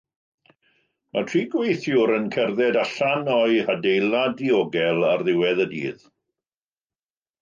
[1.17, 6.03] Mae tri gweithiwr yn cerdded allan o'u hadeilad diogel ar ddiwedd y dydd.